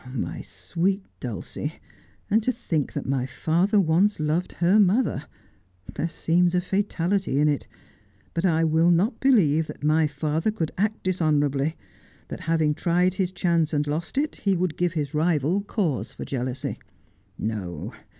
[0.31, 1.75] 'My sweet Dulcie!
[2.27, 5.25] And to think thatmy father once loved her mother!
[5.93, 7.67] There seems a fatality in it.
[8.33, 11.75] But I will not believe that my father could act dishonourably;
[12.29, 16.25] that, having tried his chance and lost it, he would give his rival cause for
[16.25, 16.79] jealousy.
[17.37, 17.93] No.